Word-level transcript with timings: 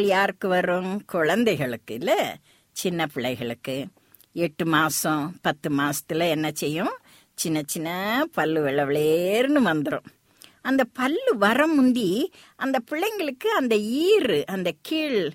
பால் 0.00 0.08
யாருக்கு 0.08 0.48
வரும்? 0.48 1.04
குழந்தைகளுக்கு 1.06 1.94
இல்ல? 1.94 2.36
சின்ன 2.72 3.06
பிள்ளைகளுக்கு. 3.06 3.86
எட்டு 4.32 4.66
மாசம் 4.66 5.38
பத்து 5.42 5.70
மாசத்துல 5.70 6.28
என்ன 6.28 6.50
செய்யும்? 6.52 6.92
சின்ன 7.34 7.62
சின்ன 7.66 7.88
பல்லு 8.32 8.60
வெள்ளவளேர்னு 8.66 9.60
வந்துடும் 9.64 10.06
அந்த 10.62 10.84
பல்லு 10.84 11.38
வர 11.38 11.66
முந்தி 11.66 12.32
அந்த 12.56 12.78
பிள்ளைங்களுக்கு 12.90 13.50
அந்த 13.58 13.76
ஈறு 13.76 14.44
அந்த 14.44 14.72
கீழ் 14.82 15.30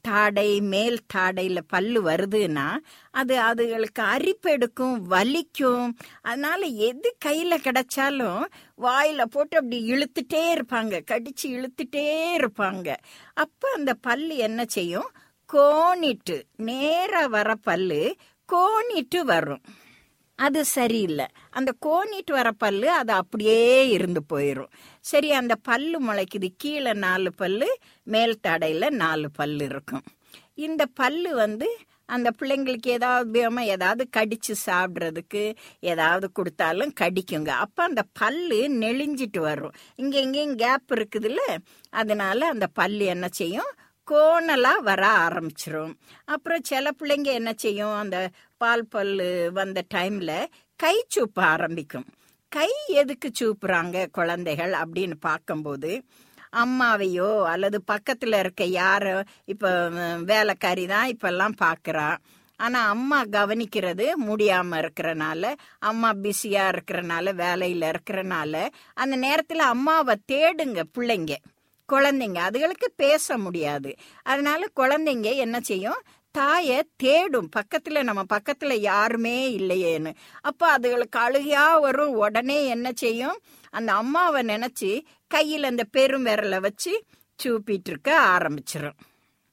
தாடை 0.00 0.60
மேல் 0.60 0.98
தாடையில 1.14 1.58
பல்லு 1.68 2.02
வருதுன்னா 2.10 2.76
அது 3.10 3.34
அதுகளுக்கு 3.38 4.02
அரிப்பெடுக்கும் 4.02 4.96
வலிக்கும். 5.10 5.92
அதனால 6.22 6.66
எது 6.66 7.16
கையில 7.24 7.58
கிடைச்சாலும் 7.66 8.42
வாயில 8.78 9.24
போட்டு 9.24 9.56
அப்படி 9.56 9.90
இழுத்துட்டே 9.92 10.42
இருப்பாங்க. 10.54 11.00
கடிச்சு 11.10 11.46
இழுத்துட்டே 11.46 12.06
இருப்பாங்க. 12.36 12.96
அப்ப 13.34 13.70
அந்த 13.74 13.94
பல்லு 13.94 14.36
என்ன 14.36 14.64
செய்யும்? 14.64 15.10
கோணிட்டு 15.52 16.42
நேராக 16.56 17.28
வர 17.28 17.54
பல்லு 17.54 18.16
கோணிட்டு 18.48 19.20
வரும். 19.24 19.62
அது 20.38 20.64
சரியில்லை. 20.64 21.26
அந்த 21.50 21.70
கோணிட்டு 21.86 22.32
வர 22.32 22.48
பல்லு 22.52 22.88
அது 22.90 23.12
அப்படியே 23.12 23.88
இருந்து 23.88 24.20
போயிடும் 24.32 24.70
சரி 25.04 25.28
அந்த 25.32 25.54
பல்லு 25.68 25.98
முளைக்குது. 26.06 26.48
கீழே 26.56 26.92
நாலு 27.06 27.30
பல்லு 27.32 27.68
மேல் 28.06 28.40
தடையில் 28.40 28.96
நாலு 28.96 29.28
பல்லு 29.30 29.64
இருக்கும். 29.64 30.04
இந்த 30.54 30.82
பல்லு 30.94 31.34
வந்து 31.34 31.68
அந்த 32.08 32.28
பிள்ளைங்களுக்கு 32.38 32.88
ஏதாவது 32.88 33.28
வேமா 33.32 33.60
ஏதாவது 33.60 34.02
கடிச்சு 34.16 34.54
சாப்பிட்றதுக்கு 34.66 35.42
ஏதாவது 35.80 36.26
கொடுத்தாலும் 36.32 36.92
கடிக்குங்க. 37.00 37.50
அப்போ 37.64 37.82
அந்த 37.82 38.02
பல்லு 38.12 38.60
நெளிஞ்சிட்டு 38.82 39.40
வரும். 39.40 39.74
இங்கே 39.96 40.22
இங்கேயும் 40.22 40.56
கேப் 40.56 40.92
இருக்குதுல்ல? 40.92 41.42
அதனால 41.90 42.46
அந்த 42.48 42.66
பல்லு 42.66 43.04
என்ன 43.04 43.28
செய்யும்? 43.32 43.70
கோணலாக 44.10 44.86
வர 44.88 45.02
ஆரம்பிச்சிரும். 45.26 45.92
அப்புறம் 46.34 46.64
சில 46.70 46.90
பிள்ளைங்க 46.98 47.30
என்ன 47.40 47.50
செய்யும்? 47.56 47.96
அந்த 48.02 48.18
பால் 48.60 48.86
பல்லு 48.94 49.28
வந்த 49.58 49.82
டைமில் 49.94 50.36
கை 50.80 50.96
சூப்ப 51.16 51.38
ஆரம்பிக்கும். 51.54 52.06
கை 52.52 52.70
எதுக்கு 53.00 53.28
சூப்புறாங்க 53.40 54.06
குழந்தைகள் 54.18 54.74
அப்படின்னு 54.82 55.16
பார்க்கும்போது 55.28 55.92
அம்மாவையோ 56.62 57.30
அல்லது 57.52 57.78
பக்கத்தில் 57.82 58.36
இருக்க 58.42 58.64
யாரோ 58.82 59.16
இப்போ 59.52 59.70
வேலைக்காரி 60.30 60.84
தான் 60.86 61.10
இப்பெல்லாம் 61.14 61.56
பார்க்குறான் 61.64 62.16
ஆனால் 62.60 62.88
அம்மா 62.88 63.18
கவனிக்கிறது 63.36 64.06
முடியாமல் 64.28 64.80
இருக்கிறனால 64.82 65.50
அம்மா 65.90 66.10
பிஸியாக 66.24 66.72
இருக்கிறனால 66.74 67.34
வேலையில் 67.42 67.86
இருக்கிறனால 67.92 68.54
அந்த 69.02 69.16
நேரத்தில் 69.26 69.64
அம்மாவை 69.74 70.14
தேடுங்க 70.32 70.82
பிள்ளைங்க. 70.96 71.34
குழந்தைங்க 71.92 72.40
அதுகளுக்கு 72.48 72.88
பேச 72.96 73.38
முடியாது. 73.38 73.94
அதனால 74.22 74.66
குழந்தைங்க 74.76 75.34
என்ன 75.34 75.60
செய்யும்? 75.60 76.02
தாயை 76.30 76.88
தேடும். 76.96 77.48
பக்கத்துல 77.56 78.02
நம்ம 78.02 78.22
பக்கத்துல 78.34 78.72
யாருமே 78.72 79.58
இல்லையேன்னு. 79.58 80.14
அப்ப 80.40 80.78
அதுகளுக்கு 80.78 81.18
அழுகையாக 81.18 81.80
வரும். 81.80 82.12
உடனே 82.12 82.66
என்ன 82.66 82.90
செய்யும்? 82.94 83.38
அந்த 83.70 83.92
அம்மாவை 83.92 84.42
நினைச்சு 84.42 85.04
கையில 85.34 85.62
அந்த 85.62 85.84
பெரும் 85.84 86.26
விரலை 86.26 86.60
வச்சு 86.60 87.04
சூப்பிட்டு 87.44 87.88
இருக்க 87.88 88.38
ஆரம்பிச்சிடும் 88.38 88.98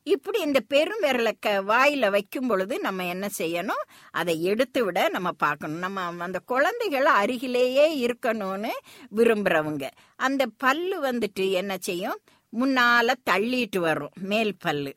இப்படி 0.07 0.40
இந்த 0.42 0.60
பெரும் 0.60 1.02
விரலக்க 1.02 1.48
வாயில 1.48 2.10
வைக்கும் 2.10 2.48
பொழுது 2.48 2.80
நம்ம 2.80 3.06
என்ன 3.06 3.28
செய்யணும்? 3.38 3.84
அதை 4.12 4.44
எடுத்து 4.44 4.86
விட 4.86 5.10
நம்ம 5.10 5.31
பார்க்கணும். 5.31 5.78
நம்ம 5.78 6.02
அந்த 6.19 6.40
குழந்தைகள் 6.46 7.06
அருகிலேயே 7.06 8.06
இருக்கணும்னு 8.06 8.69
விரும்புறவங்க. 9.16 9.90
அந்த 10.16 10.46
பல்லு 10.57 11.12
வந்துட்டு 11.12 11.52
என்ன 11.52 11.78
செய்யும்? 11.80 12.19
முன்னால 12.60 13.13
தள்ளிட்டு 13.30 13.78
வரும். 13.78 14.12
மேல் 14.19 14.56
பல்லு. 14.60 14.94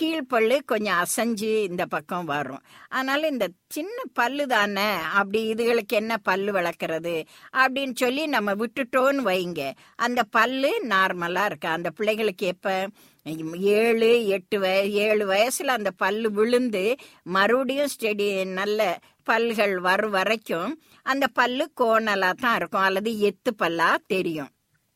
கீழ்ப்பல்லு 0.00 0.58
கொஞ்சம் 0.64 0.96
அசைஞ்சு 0.96 1.62
இந்த 1.62 1.86
பக்கம் 1.86 2.24
வரும். 2.24 2.62
அதனால 2.88 3.26
இந்த 3.26 3.48
சின்ன 3.68 4.02
பல்லு 4.12 4.46
தானே? 4.46 4.92
அப்படி 4.92 5.52
இதுகளுக்கு 5.52 5.88
என்ன 5.88 6.16
பல்லு 6.16 6.52
வளர்க்கறது? 6.52 7.24
அப்படின்னு 7.52 7.94
சொல்லி 7.94 8.26
நம்ம 8.26 8.54
விட்டுட்டோன்னு 8.54 9.22
வைங்க. 9.30 9.72
அந்த 9.96 10.22
பல்லு 10.22 10.84
நார்மலா 10.88 11.44
இருக்கு? 11.44 11.68
அந்த 11.68 11.90
பிள்ளைகளுக்கு 11.90 12.46
எப்போ? 12.46 12.86
ஏழு 13.24 14.26
எட்டு 14.26 14.58
வய 14.58 14.82
ஏழு 14.82 15.24
வயசுல 15.26 15.66
அந்த 15.66 15.90
பல்லு 15.90 16.30
விழுந்து 16.30 16.96
மறுபடியும் 17.22 17.92
ஸ்டெடி 18.00 18.44
நல்ல 18.44 18.98
பல்கள் 19.30 19.74
வரும் 19.74 20.10
வரைக்கும் 20.10 20.82
அந்த 21.02 21.26
பல்லு 21.26 21.70
கோணலா 21.80 22.32
தான் 22.32 22.56
இருக்கும் 22.56 22.80
அல்லது 22.80 23.10
எத்து 23.30 23.50
பல்லா 23.58 23.94
தெரியும். 24.06 24.50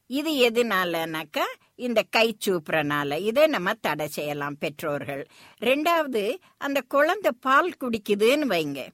இது 0.07 0.31
எதுனாலனாக்கா 0.49 1.45
இந்த 1.75 2.03
கை 2.11 2.37
சூப்புறனால. 2.47 3.21
இதை 3.21 3.47
நம்ம 3.47 3.75
தடை 3.75 4.07
செய்யலாம் 4.09 4.59
பெற்றோர்கள். 4.59 5.27
ரெண்டாவது 5.61 6.37
அந்த 6.59 6.83
குழந்தை 6.89 7.33
பால் 7.41 7.73
குடிக்குதுன்னு 7.81 8.47
வைங்க. 8.55 8.89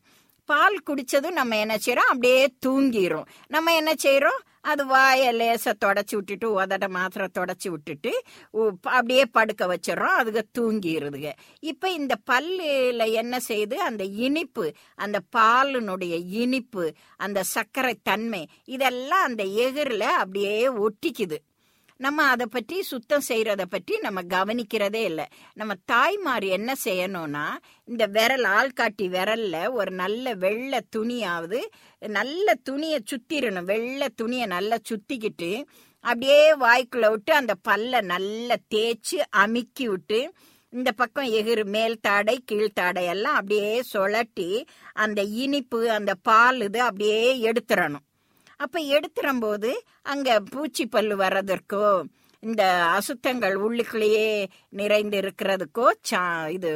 பால் 0.45 0.83
குடிச்சதும் 0.91 1.39
நம்ம 1.41 1.59
என்ன 1.59 1.77
செய்யறோம் 1.87 2.11
அப்படியே 2.13 2.55
தூங்கிரும். 2.67 3.27
நம்ம 3.49 3.75
என்ன 3.75 3.93
செய்யறோம் 4.03 4.41
அது 4.65 4.87
வாயை 4.87 5.33
லேசை 5.33 5.73
தொடச்சி 5.85 6.15
விட்டுட்டு 6.15 6.61
உதட 6.61 6.89
மாத்திரம் 6.89 7.31
தொடச்சி 7.39 7.69
விட்டுட்டு 7.69 8.13
உ- 8.51 8.71
அப்படியே 8.83 9.27
படுக்க 9.27 9.67
வச்சிடறோம். 9.67 10.19
அதுக 10.21 10.43
தூங்கிடுதுங்க 10.59 11.33
இப்போ 11.61 11.91
இந்த 11.91 12.15
பல்லில் 12.31 13.13
என்ன 13.13 13.39
செய்யுது 13.49 13.75
அந்த 13.75 14.05
இனிப்பு 14.05 14.67
அந்த 14.95 15.21
பாலினுடைய 15.37 16.15
இனிப்பு 16.35 16.85
அந்த 17.17 17.43
சர்க்கரை 17.43 17.95
தன்மை 18.03 18.49
இதெல்லாம் 18.65 19.25
அந்த 19.25 19.45
எகிரில் 19.45 20.01
அப்படியே 20.01 20.69
ஒட்டிக்குது. 20.69 21.39
நம்ம 22.03 22.25
அதை 22.25 22.47
பற்றி 22.47 22.83
சுத்தம் 22.83 23.25
செய்யறத 23.29 23.63
பற்றி 23.65 23.99
நம்ம 23.99 24.21
கவனிக்கிறதே 24.29 25.03
இல்லை. 25.05 25.27
நம்ம 25.55 25.73
தாய்மார் 25.85 26.45
என்ன 26.49 26.71
செய்யணும்னா 26.85 27.45
இந்த 27.89 28.07
விரல் 28.07 28.47
ஆள்காட்டி 28.53 29.07
விரல்ல 29.09 29.71
ஒரு 29.73 29.91
நல்ல 29.93 30.35
வெள்ளை 30.35 30.81
துணியாவது 30.97 31.61
நல்ல 32.03 32.55
துணியை 32.63 32.99
சுற்றிடணும் 33.11 33.65
வெள்ளை 33.65 34.09
துணியை 34.15 34.47
நல்லா 34.47 34.79
சுத்திக்கிட்டு 34.91 35.51
அப்படியே 36.05 36.55
வாய்க்குள்ள 36.61 37.11
விட்டு 37.11 37.35
அந்த 37.35 37.55
பல்லை 37.63 38.01
நல்லா 38.05 38.57
தேய்ச்சி 38.75 39.19
அமுக்கி 39.43 39.89
விட்டு 39.89 40.21
இந்த 40.73 40.91
பக்கம் 40.93 41.29
எகிறு 41.33 41.65
மேல் 41.67 42.01
தாடை 42.01 42.37
கீழ்த்தாடை 42.53 43.03
எல்லாம் 43.05 43.35
அப்படியே 43.35 43.83
சுழட்டி 43.93 44.49
அந்த 44.97 45.23
இனிப்பு 45.43 45.91
அந்த 45.91 46.15
பால் 46.23 46.61
இது 46.61 46.81
அப்படியே 46.83 47.21
எடுத்துடணும் 47.51 48.07
அப்ப 48.63 48.81
எடுத்துறம்போது 48.81 49.71
அங்க 50.03 50.41
பூச்சி 50.41 50.87
பல்லு 50.87 51.17
வர்றதற்கோ 51.17 52.03
இந்த 52.41 52.65
அசுத்தங்கள் 52.85 53.55
உள்ளுக்குள்ளேயே 53.57 54.47
நிறைந்து 54.69 55.19
இருக்கிறதுக்கோ 55.21 55.91
சா- 56.11 56.49
இது 56.49 56.71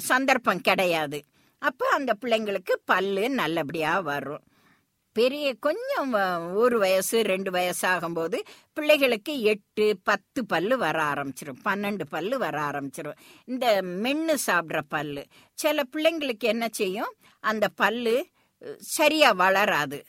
சந்தர்ப்பம் 0.00 0.60
கிடையாது. 0.60 1.18
அப்ப 1.58 1.88
அந்த 1.88 2.12
பிள்ளைங்களுக்கு 2.20 2.72
பல்லு 2.84 3.30
நல்லபடியா 3.30 4.00
வரும். 4.00 4.42
பெரிய 5.12 5.54
கொஞ்சம் 5.60 6.14
வ- 6.14 6.54
ஒரு 6.54 6.78
வயசு 6.78 7.22
ரெண்டு 7.22 7.50
வயசு 7.50 7.88
ஆகும்போது 7.88 8.38
பிள்ளைகளுக்கு 8.72 9.40
எட்டு 9.40 9.98
பத்து 10.02 10.46
பல்லு 10.46 10.78
வர 10.78 11.02
ஆரம்பிச்சிடும் 11.02 11.60
பன்னெண்டு 11.64 12.04
பல்லு 12.08 12.38
வர 12.38 12.60
ஆரம்பிச்சிடும் 12.60 13.16
இந்த 13.44 13.82
மென்னு 13.82 14.34
சாப்பிட்ற 14.46 14.80
பல்லு. 14.88 15.24
சில 15.54 15.82
பிள்ளைங்களுக்கு 15.92 16.44
என்ன 16.44 16.68
செய்யும்? 16.70 17.14
அந்த 17.40 17.68
பல்லு 17.68 18.26
சரியாக 18.60 18.76
சரியா 18.78 19.32
வளராது. 19.32 20.04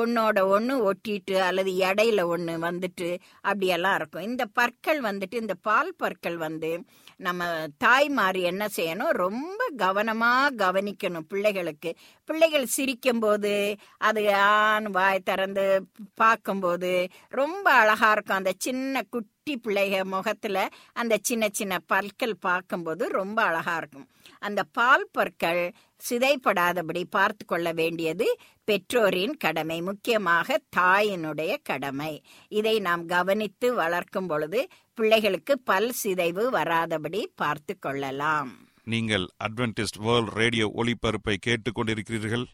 ஒன்னோட 0.00 0.38
ஒன்று 0.46 0.74
ஒட்டிட்டு 0.92 1.36
அல்லது 1.38 1.72
இடையில 1.72 2.24
ஒன்று 2.24 2.54
வந்துட்டு 2.58 3.08
அப்படியெல்லாம் 3.40 3.94
இருக்கும். 3.94 4.22
இந்த 4.22 4.44
பற்கள் 4.52 5.00
வந்துட்டு 5.00 5.34
இந்த 5.34 5.54
பால் 5.62 5.94
பற்கள் 5.96 6.36
வந்து 6.36 6.70
நம்ம 7.16 7.42
தாய்மார் 7.78 8.38
என்ன 8.50 8.66
செய்யணும்? 8.76 9.12
ரொம்ப 9.24 9.60
கவனமா 9.76 10.32
கவனிக்கணும் 10.56 11.28
பிள்ளைகளுக்கு. 11.28 11.90
பிள்ளைகள் 12.24 12.72
சிரிக்கும் 12.76 13.18
போது 13.18 13.52
அது 13.98 14.22
ஆண் 14.34 14.84
வாய் 14.84 15.26
திறந்து 15.28 15.66
பார்க்கும்போது 16.14 16.92
ரொம்ப 17.28 17.66
அழகா 17.72 18.10
இருக்கும். 18.12 18.36
அந்த 18.36 18.52
சின்ன 18.58 19.02
குட்டி 19.10 19.54
பிள்ளைக 19.64 20.02
முகத்துல 20.04 20.68
அந்த 20.92 21.14
சின்ன 21.22 21.44
சின்ன 21.52 21.78
பற்கள் 21.86 22.36
பார்க்கும்போது 22.40 23.04
ரொம்ப 23.08 23.38
அழகா 23.42 23.76
இருக்கும். 23.76 24.08
அந்த 24.38 24.60
பால் 24.72 25.08
பற்கள் 25.12 25.62
சிதைப்படாதபடி 26.02 27.02
பார்த்து 27.10 27.44
கொள்ள 27.44 27.68
வேண்டியது 27.72 28.26
பெற்றோரின் 28.68 29.34
கடமை 29.36 29.78
முக்கியமாக 29.82 30.58
தாயினுடைய 30.76 31.52
கடமை. 31.62 32.12
இதை 32.52 32.74
நாம் 32.80 33.04
கவனித்து 33.06 33.68
வளர்க்கும் 33.74 34.26
பொழுது 34.26 34.60
பிள்ளைகளுக்கு 34.98 35.54
பல் 35.60 35.92
சிதைவு 36.02 36.44
வராதபடி 36.50 37.22
பார்த்து 37.34 37.74
கொள்ளலாம். 37.78 38.50
நீங்கள் 38.84 39.26
அட்வென்டிஸ்ட் 39.44 39.98
வேர்ல்ட் 39.98 40.32
ரேடியோ 40.32 40.66
ஒளிபரப்பை 40.74 41.36
கேட்டுக்கொண்டிருக்கிறீர்கள் 41.46 42.46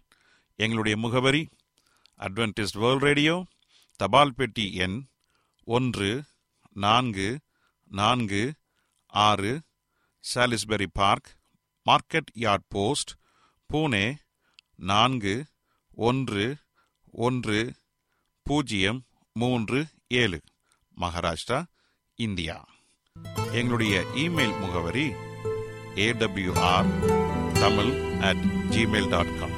எங்களுடைய 0.58 0.96
முகவரி 0.96 1.42
அட்வென்டிஸ்ட் 2.20 2.78
வேர்ல்ட் 2.78 3.02
ரேடியோ 3.02 3.34
தபால் 4.00 4.34
பெட்டி 4.34 4.66
எண் 4.76 4.98
ஒன்று 5.68 6.10
நான்கு 6.76 7.28
நான்கு 7.90 8.42
ஆறு 9.14 9.52
Salisbury 10.24 10.88
park 10.92 11.28
market 11.86 12.30
yard 12.36 12.66
post 12.68 13.12
Pune 13.72 14.04
நான்கு 14.74 15.34
ஒன்று 15.98 16.44
ஒன்று 17.14 17.58
பூஜ்ஜியம் 18.46 19.00
மூன்று 19.36 19.78
ஏழு. 20.08 20.38
மகாராஷ்டிரா 20.96 21.58
இந்தியா. 22.18 22.56
எங்களுடைய 23.52 24.00
இமெயில் 24.14 24.58
முகவரி 24.60 25.06
AWR 26.06 26.90
Tamil 27.60 27.92
at 28.20 28.44
Gmail 28.70 29.08
dot 29.08 29.38
com 29.38 29.57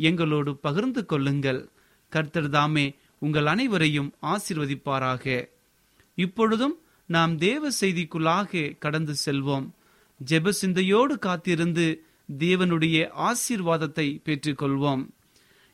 எங்களோடு 0.00 0.56
பகிர்ந்து 0.56 1.06
கொள்ளுங்கள். 1.06 1.68
கர்த்தர் 2.08 2.48
தாமே 2.48 2.94
உங்கள் 3.18 3.46
அனைவரையும் 3.46 4.12
ஆசிர்வதிப்பாராக. 4.22 5.48
இப்பொழுதும் 6.14 6.76
நாம் 7.06 7.36
தேவ 7.36 7.68
செய்திக்குள்ளாக 7.80 8.78
கடந்து 8.78 9.14
செல்வோம். 9.26 9.70
ஜெப 10.28 10.48
சிந்தையோடு 10.48 11.18
காத்திருந்து 11.18 12.04
தேவனுடைய 12.38 13.08
ஆசீர்வாதத்தை 13.18 14.20
பெற்றுக்கொள்வோம். 14.24 15.08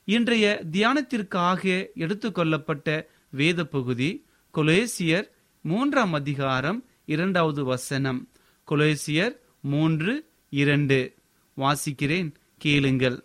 இன்றைய 0.04 0.64
தியானத்திற்காக 0.72 1.86
எடுத்துக்கொள்ளப்பட்ட 1.96 3.06
வேத 3.30 3.64
பகுதி 3.64 4.24
கொலேசியர் 4.54 5.28
மூன்றாம் 5.60 6.12
அதிகாரம் 6.12 6.84
இரண்டாவது 7.04 7.64
வசனம். 7.64 8.28
கொலேசியர் 8.70 9.36
மூன்று 9.60 10.26
இரண்டு. 10.50 11.14
வாசிக்கிறேன் 11.56 12.32
கேளுங்கள். 12.58 13.24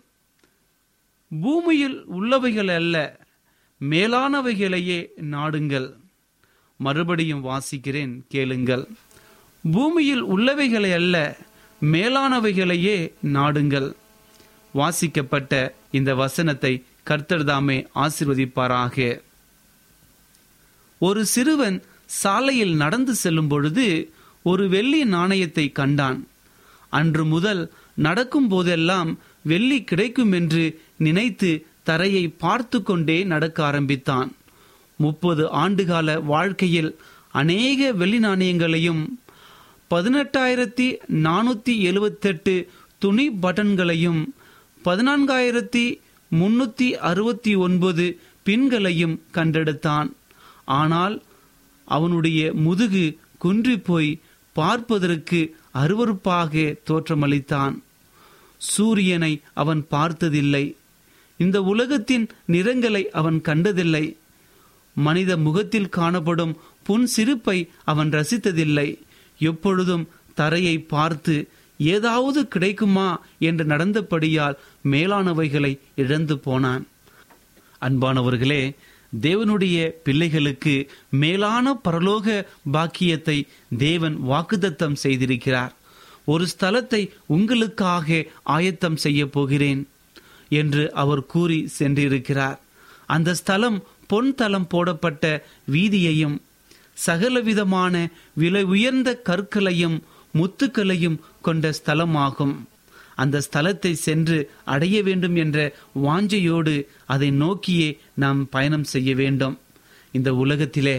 பூமியில் 1.39 2.03
உள்ளவைகள் 2.09 2.75
அல்ல 2.75 3.19
மேலானவைகளையே 3.89 5.07
நாடுங்கள். 5.21 5.93
மறுபடியும் 6.77 7.45
வாசிக்கிறேன் 7.45 8.21
கேளுங்கள். 8.27 8.87
பூமியில் 9.71 10.23
உள்ளவைகளை 10.23 10.93
அல்ல 10.93 11.37
மேலானவைகளையே 11.81 13.13
நாடுங்கள். 13.23 13.93
வாசிக்கப்பட்ட 14.71 15.75
இந்த 15.91 16.15
வசனத்தை 16.15 16.83
கர்த்தர்தாமே 17.09 17.87
ஆசிர்வதிப்பாராக. 17.95 19.21
ஒரு 20.97 21.25
சிறுவன் 21.25 21.83
சாலையில் 22.05 22.75
நடந்து 22.75 23.15
செல்லும் 23.15 23.47
பொழுது 23.47 24.13
ஒரு 24.43 24.69
வெள்ளி 24.69 25.05
நாணயத்தை 25.05 25.71
கண்டான். 25.71 26.27
அன்று 26.89 27.25
முதல் 27.25 27.71
நடக்கும் 27.95 28.47
போதெல்லாம் 28.47 29.19
வெள்ளி 29.43 29.83
கிடைக்கும் 29.83 30.31
என்று 30.31 30.81
நினைத்து 30.97 31.65
தரையை 31.83 32.27
பார்த்து 32.29 32.83
கொண்டே 32.83 33.23
நடக்க 33.23 33.63
ஆரம்பித்தான். 33.65 34.29
முப்பது 34.97 35.43
ஆண்டுகால 35.63 36.23
வாழ்க்கையில் 36.23 36.97
அநேக 37.31 37.91
வெள்ளி 37.91 38.19
நாணயங்களையும் 38.19 39.19
பதினெட்டாயிரத்தி 39.91 40.87
நானூற்றி 41.27 41.73
எழுவத்தெட்டு 41.89 42.67
துணி 42.97 43.29
பட்டன்களையும் 43.29 44.21
பதினான்காயிரத்தி 44.85 45.99
முன்னூற்றி 46.31 46.91
அறுபத்தி 47.09 47.55
ஒன்பது 47.55 48.05
பின்களையும் 48.43 49.21
கண்டெடுத்தான். 49.33 50.09
ஆனால் 50.65 51.23
அவனுடைய 51.87 52.53
முதுகு 52.53 53.17
குன்றி 53.37 53.77
போய் 53.79 54.19
பார்ப்பதற்கு 54.55 55.55
அருவருப்பாக 55.73 56.77
தோற்றமளித்தான். 56.89 57.75
சூரியனை 58.61 59.41
அவன் 59.53 59.87
பார்த்ததில்லை. 59.87 60.75
இந்த 61.37 61.61
உலகத்தின் 61.61 62.29
நிறங்களை 62.45 63.09
அவன் 63.09 63.41
கண்டதில்லை. 63.41 64.17
மனித 64.93 65.37
முகத்தில் 65.37 65.89
காணப்படும் 65.89 66.57
புன் 66.83 67.05
சிரிப்பை 67.05 67.69
அவன் 67.83 68.09
ரசித்ததில்லை. 68.09 68.99
எப்பொழுதும் 69.37 70.09
தரையை 70.33 70.79
பார்த்து 70.79 71.49
ஏதாவது 71.77 72.47
கிடைக்குமா? 72.47 73.25
என்று 73.39 73.63
நடந்தபடியால் 73.63 74.57
மேலானவைகளை 74.91 75.79
இழந்து 75.95 76.39
போனான். 76.39 76.87
அன்பானவர்களே 77.81 78.75
தேவனுடைய 79.21 79.89
பிள்ளைகளுக்கு 80.03 80.89
மேலான 81.09 81.79
பரலோக 81.83 82.45
பாக்கியத்தை 82.71 83.47
தேவன் 83.77 84.17
வாக்குதத்தம் 84.29 84.95
செய்திருக்கிறார். 85.03 85.79
ஒரு 86.31 86.45
ஸ்தலத்தை 86.53 87.01
உங்களுக்காக 87.35 88.25
ஆயத்தம் 88.55 88.99
செய்ய 89.05 89.21
போகிறேன் 89.35 89.81
என்று 90.61 90.83
அவர் 91.01 91.23
கூறி 91.33 91.59
சென்றிருக்கிறார். 91.77 92.57
அந்த 93.15 93.29
ஸ்தலம் 93.41 93.77
பொன் 94.11 94.31
தளம் 94.39 94.67
போடப்பட்ட 94.67 95.25
வீதியையும் 95.73 96.37
சகலவிதமான 97.05 97.95
விலை 98.41 98.63
உயர்ந்த 98.73 99.09
கற்களையும் 99.29 99.97
முத்துக்களையும் 100.33 101.17
கொண்ட 101.41 101.71
ஸ்தலமாகும். 101.79 102.55
அந்த 103.21 103.41
ஸ்தலத்தை 103.47 103.91
சென்று 104.05 104.37
அடைய 104.73 104.97
வேண்டும் 105.07 105.35
என்ற 105.43 105.57
வாஞ்சையோடு 106.05 106.75
அதை 107.13 107.29
நோக்கியே 107.43 107.89
நாம் 108.23 108.41
பயணம் 108.49 108.87
செய்ய 108.93 109.11
வேண்டும். 109.21 109.55
இந்த 110.13 110.29
உலகத்திலே 110.43 110.97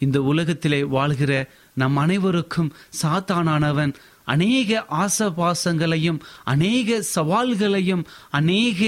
இந்த 0.00 0.18
உலகத்திலே 0.30 0.78
வாழ்கிற 0.96 1.32
நம் 1.80 1.96
அனைவருக்கும் 1.96 2.70
சாத்தானானவன் 3.00 3.92
அநேக 4.32 4.80
ஆசபாசங்களையும் 5.02 6.18
அநேக 6.52 6.98
சவால்களையும் 7.14 8.04
அநேக 8.38 8.80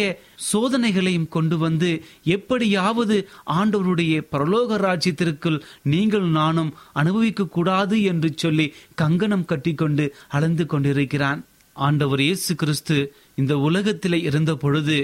சோதனைகளையும் 0.51 1.29
கொண்டு 1.37 1.57
வந்து 1.65 1.91
எப்படியாவது 2.37 3.17
ஆண்டவருடைய 3.59 4.15
பரலோக 4.33 4.79
ராஜ்யத்திற்குள் 4.87 5.59
நீங்கள் 5.95 6.29
நானும் 6.39 6.73
அனுபவிக்க 7.03 7.51
கூடாது 7.57 7.99
என்று 8.13 8.31
சொல்லி 8.43 8.67
கங்கணம் 9.03 9.49
கட்டிக்கொண்டு 9.53 10.07
அளந்து 10.37 10.67
கொண்டிருக்கிறான். 10.67 11.43
ஆண்டவர் 11.77 12.23
இயேசு 12.27 12.53
கிறிஸ்து 12.63 12.97
இந்த 13.41 13.53
உலகத்திலே 13.69 14.19
இருந்த 14.29 14.53
பொழுது 14.63 14.99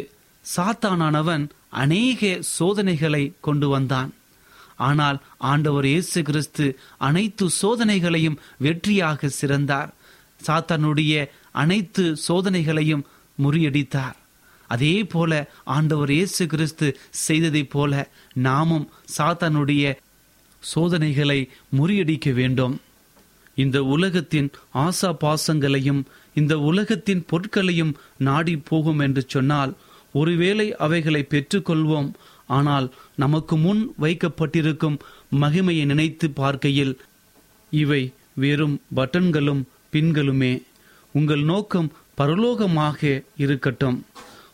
சாத்தானானவன் 0.44 1.44
அநேக 1.82 2.20
சோதனைகளை 2.56 3.24
கொண்டு 3.46 3.68
வந்தான். 3.74 4.10
ஆனால் 4.88 5.18
ஆண்டவர் 5.50 5.86
இயேசு 5.92 6.18
கிறிஸ்து 6.28 6.66
அனைத்து 7.06 7.46
சோதனைகளையும் 7.60 8.40
வெற்றியாக 8.66 9.30
சிறந்தார். 9.38 9.90
சாத்தானுடைய 10.46 11.12
அனைத்து 11.62 12.04
சோதனைகளையும் 12.28 13.06
முறியடித்தார். 13.38 14.16
அதே 14.70 14.94
போல 15.04 15.32
ஆண்டவர் 15.76 16.10
இயேசு 16.10 16.42
கிறிஸ்து 16.46 16.86
செய்ததைப் 17.26 17.70
போல 17.70 17.92
நாமும் 18.46 18.86
சாத்தானுடைய 19.16 19.84
சோதனைகளை 20.62 21.40
முறியடிக்க 21.78 22.28
வேண்டும். 22.32 22.74
இந்த 23.54 23.78
உலகத்தின் 23.94 24.48
ஆசா 24.86 25.10
பாசங்களையும் 25.22 26.02
இந்த 26.34 26.54
உலகத்தின் 26.70 27.22
பொருட்களையும் 27.30 27.96
நாடி 28.18 28.54
போகும் 28.70 28.98
என்று 28.98 29.22
சொன்னால் 29.26 29.72
ஒருவேளை 30.12 30.66
அவைகளை 30.76 31.22
பெற்றுக்கொள்வோம். 31.30 32.10
ஆனால் 32.58 32.86
நமக்கு 33.22 33.54
முன் 33.56 33.80
வைக்கப்பட்டிருக்கும் 34.00 35.00
மகிமையை 35.40 35.84
நினைத்து 35.84 36.26
பார்க்கையில் 36.30 36.94
இவை 37.72 38.02
வெறும் 38.42 38.76
பட்டன்களும் 38.96 39.62
பின்களுமே 39.92 40.52
உங்கள் 41.14 41.42
நோக்கம் 41.42 41.92
பரலோகமாக 42.20 43.00
இருக்கட்டும். 43.36 43.98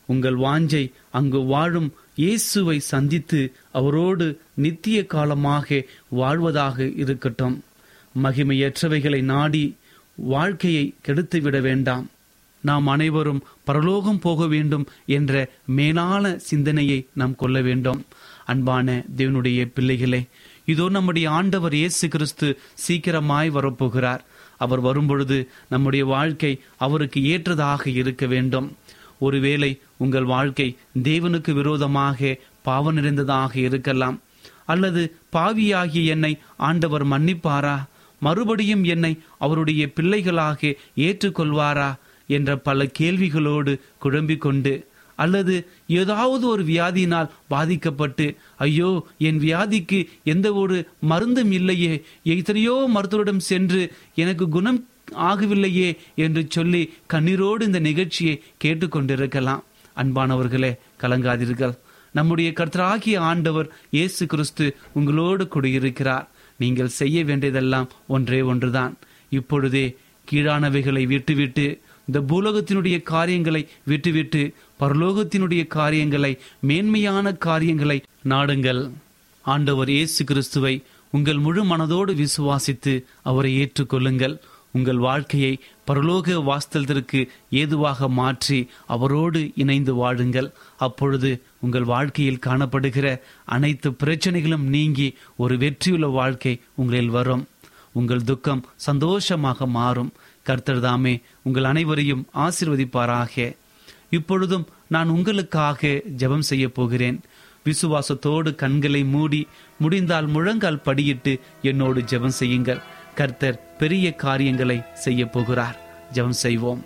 உங்கள் 0.07 0.37
வாஞ்சை 0.37 0.85
அங்கு 1.11 1.41
வாழும் 1.45 1.93
இயேசுவை 2.15 2.79
சந்தித்து 2.93 3.41
அவரோடு 3.73 4.27
நித்திய 4.55 4.99
காலமாக 5.07 5.85
வாழ்வதாக 6.09 6.87
இருக்கட்டும். 7.03 7.57
மகிமையற்றவைகளை 8.23 9.21
நாடி 9.23 9.65
வாழ்க்கையை 10.17 10.85
கெடுத்துவிட 11.07 11.61
வேண்டாம். 11.61 12.05
நாம் 12.61 12.87
அனைவரும் 12.87 13.41
பரலோகம் 13.65 14.19
போக 14.19 14.47
வேண்டும் 14.47 14.85
என்ற 15.17 15.33
மேலான 15.79 16.37
சிந்தனையை 16.51 17.01
நாம் 17.13 17.35
கொள்ள 17.35 17.61
வேண்டும். 17.61 18.01
அன்பான 18.45 19.05
தேவனுடைய 19.17 19.61
பிள்ளைகளே 19.75 20.21
இதோ 20.73 20.89
நம்முடைய 20.89 21.27
ஆண்டவர் 21.31 21.75
இயேசு 21.75 22.09
கிறிஸ்து 22.09 22.49
சீக்கிரமாய் 22.87 23.51
வரப்போகிறார். 23.51 24.23
அவர் 24.57 24.81
வரும்பொழுது 24.81 25.49
நம்முடைய 25.69 26.05
வாழ்க்கை 26.05 26.61
அவருக்கு 26.77 27.25
ஏற்றதாக 27.25 27.91
இருக்க 27.91 28.27
வேண்டும். 28.27 28.77
ஒருவேளை 29.19 29.81
உங்கள் 29.97 30.25
வாழ்க்கை 30.25 30.77
தேவனுக்கு 31.03 31.53
விரோதமாக 31.53 32.37
பாவ 32.63 32.93
நிறைந்ததாக 32.93 33.61
இருக்கலாம். 33.61 34.21
அல்லது 34.67 35.17
பாவியாகிய 35.31 36.11
என்னை 36.11 36.39
ஆண்டவர் 36.57 37.07
மன்னிப்பாரா? 37.07 37.85
மறுபடியும் 38.21 38.85
என்னை 38.85 39.19
அவருடைய 39.39 39.93
பிள்ளைகளாக 39.93 40.75
ஏற்றுக்கொள்வாரா? 40.97 41.95
என்ற 42.27 42.57
பல 42.57 42.87
கேள்விகளோடு 42.99 43.79
குழம்பிக் 43.99 44.41
கொண்டு 44.41 44.87
அல்லது 45.15 45.55
ஏதாவது 46.01 46.47
ஒரு 46.47 46.63
வியாதியினால் 46.65 47.33
பாதிக்கப்பட்டு 47.49 48.27
ஐயோ 48.67 48.91
என் 49.19 49.39
வியாதிக்கு 49.39 50.01
எந்த 50.25 50.49
ஒரு 50.55 50.77
மருந்தும் 51.09 51.51
இல்லையே 51.51 51.93
எத்தனையோ 52.23 52.75
மருத்துவரிடம் 52.95 53.47
சென்று 53.51 53.83
எனக்கு 54.15 54.49
குணம் 54.49 54.81
ஆகவில்லையே 55.31 55.89
என்று 56.25 56.43
சொல்லி 56.49 56.83
கண்ணீரோடு 57.13 57.63
இந்த 57.63 57.81
நிகழ்ச்சியை 57.89 58.35
கேட்டுக்கொண்டிருக்கலாம். 58.65 59.65
அன்பானவர்களே 59.97 60.71
கலங்காதீர்கள். 61.03 61.75
நம்முடைய 62.15 62.49
கர்த்தராகிய 62.59 63.17
ஆண்டவர் 63.31 63.69
இயேசு 63.91 64.27
கிறிஸ்து 64.27 64.67
உங்களோடு 64.93 65.45
குடியிருக்கிறார். 65.49 66.27
நீங்கள் 66.61 66.97
செய்ய 67.01 67.25
வேண்டியதெல்லாம் 67.25 67.89
ஒன்றே 68.07 68.41
ஒன்றுதான். 68.43 68.93
இப்பொழுதே 69.29 69.87
கீழானவைகளை 70.29 71.03
விட்டுவிட்டு 71.07 71.67
இந்த 72.09 72.19
பூலோகத்தினுடைய 72.31 72.97
காரியங்களை 73.03 73.63
விட்டுவிட்டு 73.85 74.43
பரலோகத்தினுடைய 74.81 75.67
காரியங்களை 75.67 76.39
மேன்மையான 76.61 77.33
காரியங்களை 77.33 78.03
நாடுங்கள். 78.29 78.91
ஆண்டவர் 79.45 79.91
இயேசு 79.91 80.25
கிறிஸ்துவை 80.25 80.83
உங்கள் 81.11 81.39
முழு 81.39 81.63
மனதோடு 81.65 82.13
விசுவாசித்து 82.23 83.05
அவரை 83.23 83.53
ஏற்றுக்கொள்ளுங்கள். 83.63 84.37
உங்கள் 84.73 85.01
வாழ்க்கையை 85.09 85.53
பரலோக 85.89 86.37
வாஸ்தலத்திற்கு 86.51 87.21
ஏதுவாக 87.51 88.09
மாற்றி 88.09 88.59
அவரோடு 88.87 89.41
இணைந்து 89.55 89.95
வாழுங்கள். 89.95 90.49
அப்பொழுது 90.77 91.31
உங்கள் 91.61 91.85
வாழ்க்கையில் 91.85 92.45
காணப்படுகிற 92.47 93.07
அனைத்து 93.45 93.91
பிரச்சனைகளும் 93.91 94.65
நீங்கி 94.77 95.09
ஒரு 95.37 95.57
வெற்றியுள்ள 95.57 96.07
வாழ்க்கை 96.07 96.61
உங்களில் 96.75 97.09
வரும். 97.09 97.47
உங்கள் 97.93 98.25
துக்கம் 98.25 98.65
சந்தோஷமாக 98.77 99.67
மாறும். 99.67 100.13
கர்த்தர் 100.43 100.81
தாமே 100.81 101.21
உங்கள் 101.43 101.65
அனைவரையும் 101.65 102.27
ஆசிர்வதிப்பாராக. 102.47 103.55
இப்பொழுதும் 104.15 104.67
நான் 104.89 105.13
உங்களுக்காக 105.17 105.89
ஜெபம் 106.17 106.49
செய்ய 106.51 106.67
போகிறேன். 106.69 107.19
விசுவாசத்தோடு 107.67 108.51
கண்களை 108.55 109.03
மூடி 109.05 109.41
முடிந்தால் 109.79 110.27
முழங்கால் 110.27 110.85
படியிட்டு 110.85 111.33
என்னோடு 111.63 112.01
ஜெபம் 112.01 112.39
செய்யுங்கள். 112.41 112.83
கர்த்தர் 113.15 113.77
பெரிய 113.77 114.07
காரியங்களை 114.25 114.79
செய்ய 115.05 115.23
போகிறார். 115.27 115.79
ஜெபம் 116.13 116.41
செய்வோம். 116.45 116.83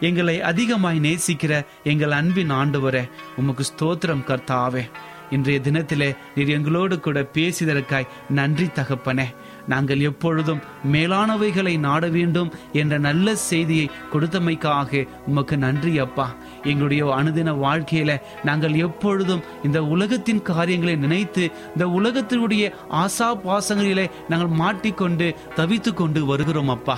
எங்களை 0.00 0.36
அதிகமாய் 0.50 1.00
நேசிக்கிற 1.00 1.54
எங்கள் 1.84 2.16
அன்பின் 2.18 2.52
ஆண்டவரே 2.52 3.02
உமக்கு 3.36 3.64
ஸ்தோத்திரம் 3.70 4.26
கர்த்தாவே. 4.26 4.84
இன்றைய 5.30 5.58
தினத்திலே 5.64 6.08
நீர் 6.34 6.48
எங்களோடு 6.48 7.00
கூட 7.00 7.18
பேசியதற்காய் 7.34 8.12
நன்றி 8.28 8.66
தகப்பனே. 8.66 9.26
நாங்கள் 9.72 10.04
எப்பொழுதும் 10.10 10.60
மேலானவைகளை 10.92 11.74
நாட 11.86 12.04
வேண்டும் 12.16 12.50
என்ற 12.80 12.94
நல்ல 13.06 13.34
செய்தியை 13.50 13.86
கொடுத்தமைக்காக 14.12 15.02
உமக்கு 15.30 15.56
நன்றி 15.64 15.92
அப்பா. 16.04 16.26
எங்களுடைய 16.70 17.02
அனுதின 17.18 17.54
வாழ்க்கையில 17.66 18.10
நாங்கள் 18.48 18.74
எப்பொழுதும் 18.86 19.44
இந்த 19.68 19.78
உலகத்தின் 19.94 20.42
காரியங்களை 20.50 20.94
நினைத்து 21.04 21.44
இந்த 21.72 21.86
உலகத்தினுடைய 21.98 22.64
ஆசா 23.04 23.28
பாசங்களிலே 23.46 24.06
நாங்கள் 24.28 24.56
மாட்டிக்கொண்டு 24.62 25.28
தவித்து 25.56 25.92
கொண்டு 25.94 26.22
வருகிறோம் 26.30 26.72
அப்பா. 26.76 26.96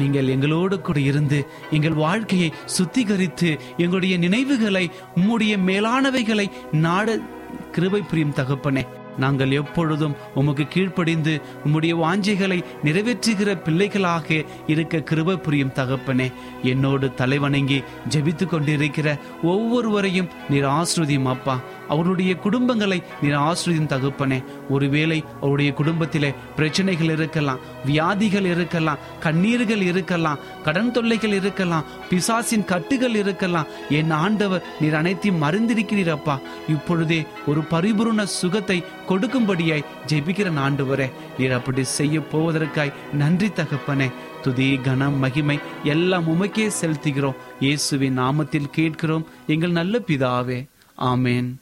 நீங்கள் 0.00 0.32
எங்களோடு 0.34 0.76
கூட 0.80 0.98
இருந்து 1.10 1.40
எங்கள் 1.76 2.00
வாழ்க்கையை 2.04 2.48
சுத்திகரித்து 2.76 3.50
எங்களுடைய 3.76 4.16
நினைவுகளை 4.26 4.84
உம்முடைய 5.16 5.54
மேலானவைகளை 5.70 6.48
நாட 6.86 7.18
கிருபை 7.72 8.00
புரியும் 8.02 8.36
தகப்பனே. 8.36 8.84
நாங்கள் 9.18 9.50
எப்பொழுதும் 9.50 10.16
உமக்கு 10.34 10.68
கீழ்ப்படிந்து 10.68 11.40
உம்முடைய 11.66 11.94
வாஞ்சைகளை 11.94 12.64
நிறைவேற்றுகிற 12.84 13.62
பிள்ளைகளாக 13.62 14.44
இருக்க 14.66 14.98
கிருப 14.98 15.36
புரியும் 15.36 15.72
தகப்பனே 15.74 16.32
என்னோடு 16.62 17.12
தலைவணங்கி 17.16 17.84
ஜெபித்து 18.08 18.46
கொண்டிருக்கிற 18.46 19.18
ஒவ்வொருவரையும் 19.42 20.28
நீர் 20.48 20.64
ஆசிரியம் 20.64 21.22
அப்பா. 21.22 21.60
அவருடைய 21.88 22.36
குடும்பங்களை 22.44 23.02
நீர் 23.22 23.34
ஆசிரியம் 23.34 23.86
தகப்பனே. 23.86 24.44
ஒருவேளை 24.70 25.24
அவருடைய 25.40 25.72
குடும்பத்திலே 25.72 26.34
பிரச்சனைகள் 26.56 27.10
இருக்கலாம் 27.10 27.58
வியாதிகள் 27.84 28.44
இருக்கலாம் 28.44 28.98
கண்ணீர்கள் 29.22 29.82
இருக்கலாம் 29.82 30.38
கடன் 30.64 30.92
தொல்லைகள் 30.92 31.32
இருக்கலாம் 31.32 31.84
பிசாசின் 32.10 32.64
கட்டுகள் 32.64 33.14
இருக்கலாம். 33.14 33.66
என் 33.88 34.10
ஆண்டவர் 34.10 34.62
நீர் 34.80 34.94
அனைத்தையும் 34.94 35.42
மறந்திருக்கிறீரப்பா 35.42 36.40
இப்பொழுதே 36.68 37.26
ஒரு 37.46 37.60
பரிபூர்ண 37.60 38.22
சுகத்தை 38.22 38.84
கொடுக்கும்படியாய் 39.08 39.84
ஜெபிக்கிற 40.06 40.50
ஆண்டவரே. 40.56 41.10
நீர் 41.38 41.52
அப்படி 41.52 41.84
செய்ய 41.84 42.20
போவதற்காய் 42.20 42.92
நன்றி 43.12 43.46
தகப்பனே. 43.46 44.12
துதி 44.42 44.78
கனம் 44.82 45.18
மகிமை 45.18 45.58
எல்லாம் 45.84 46.28
உமக்கே 46.28 46.70
செலுத்துகிறோம். 46.80 47.34
இயேசுவின் 47.60 48.18
நாமத்தில் 48.18 48.70
கேட்கிறோம். 48.70 49.26
எங்கள் 49.46 49.70
நல்ல 49.70 49.98
பிதாவே. 50.06 50.68
ஆமேன். 50.98 51.61